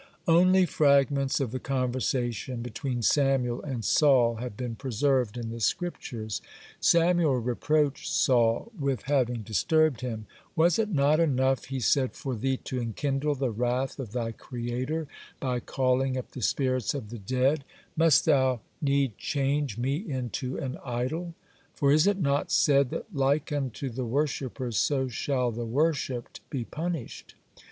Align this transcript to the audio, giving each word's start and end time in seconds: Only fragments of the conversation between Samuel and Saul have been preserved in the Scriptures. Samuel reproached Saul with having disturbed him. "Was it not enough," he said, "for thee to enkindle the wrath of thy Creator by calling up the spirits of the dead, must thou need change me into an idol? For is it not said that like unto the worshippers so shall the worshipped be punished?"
Only 0.27 0.65
fragments 0.65 1.39
of 1.39 1.51
the 1.51 1.59
conversation 1.59 2.63
between 2.63 3.03
Samuel 3.03 3.61
and 3.61 3.85
Saul 3.85 4.37
have 4.37 4.57
been 4.57 4.75
preserved 4.75 5.37
in 5.37 5.51
the 5.51 5.59
Scriptures. 5.59 6.41
Samuel 6.79 7.35
reproached 7.35 8.11
Saul 8.11 8.71
with 8.79 9.03
having 9.03 9.43
disturbed 9.43 10.01
him. 10.01 10.25
"Was 10.55 10.79
it 10.79 10.89
not 10.91 11.19
enough," 11.19 11.65
he 11.65 11.79
said, 11.79 12.13
"for 12.13 12.33
thee 12.33 12.57
to 12.63 12.79
enkindle 12.81 13.35
the 13.35 13.51
wrath 13.51 13.99
of 13.99 14.11
thy 14.11 14.31
Creator 14.31 15.07
by 15.39 15.59
calling 15.59 16.17
up 16.17 16.31
the 16.31 16.41
spirits 16.41 16.95
of 16.95 17.11
the 17.11 17.19
dead, 17.19 17.63
must 17.95 18.25
thou 18.25 18.61
need 18.81 19.19
change 19.19 19.77
me 19.77 19.97
into 19.97 20.57
an 20.57 20.79
idol? 20.83 21.35
For 21.75 21.91
is 21.91 22.07
it 22.07 22.17
not 22.17 22.51
said 22.51 22.89
that 22.89 23.15
like 23.15 23.51
unto 23.51 23.87
the 23.87 24.05
worshippers 24.05 24.77
so 24.77 25.09
shall 25.09 25.51
the 25.51 25.63
worshipped 25.67 26.39
be 26.49 26.65
punished?" 26.65 27.35